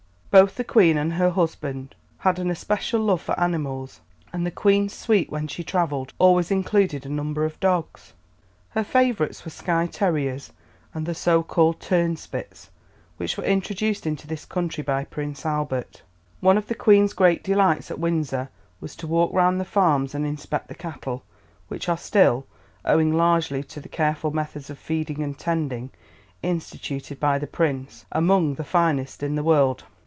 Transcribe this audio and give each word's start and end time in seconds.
Both 0.31 0.55
the 0.55 0.63
Queen 0.63 0.97
and 0.97 1.11
her 1.15 1.29
husband 1.31 1.93
had 2.19 2.39
an 2.39 2.49
especial 2.49 3.01
love 3.01 3.19
for 3.21 3.37
animals, 3.37 3.99
and 4.31 4.45
the 4.45 4.49
Queen's 4.49 4.93
suite, 4.93 5.29
when 5.29 5.49
she 5.49 5.61
travelled, 5.61 6.13
always 6.19 6.49
included 6.49 7.05
a 7.05 7.09
number 7.09 7.43
of 7.43 7.59
dogs. 7.59 8.13
Her 8.69 8.85
favourites 8.85 9.43
were 9.43 9.51
Skye 9.51 9.87
terriers 9.87 10.53
and 10.93 11.05
the 11.05 11.13
so 11.13 11.43
called 11.43 11.81
'turnspits' 11.81 12.69
which 13.17 13.35
were 13.37 13.43
introduced 13.43 14.07
into 14.07 14.25
this 14.25 14.45
country 14.45 14.81
by 14.81 15.03
Prince 15.03 15.45
Albert. 15.45 16.01
One 16.39 16.57
of 16.57 16.67
the 16.67 16.75
Queen's 16.75 17.11
great 17.11 17.43
delights 17.43 17.91
at 17.91 17.99
Windsor 17.99 18.47
was 18.79 18.95
to 18.95 19.07
walk 19.07 19.33
round 19.33 19.59
the 19.59 19.65
farms 19.65 20.15
and 20.15 20.25
inspect 20.25 20.69
the 20.69 20.75
cattle, 20.75 21.23
which 21.67 21.89
are 21.89 21.97
still, 21.97 22.45
owing 22.85 23.11
largely 23.11 23.63
to 23.63 23.81
the 23.81 23.89
careful 23.89 24.31
methods 24.31 24.69
of 24.69 24.79
feeding 24.79 25.23
and 25.23 25.37
tending 25.37 25.89
instituted 26.41 27.19
by 27.19 27.37
the 27.37 27.47
Prince, 27.47 28.05
among 28.13 28.53
the 28.55 28.63
finest 28.63 29.23
in 29.23 29.35
the 29.35 29.43
world. 29.43 29.83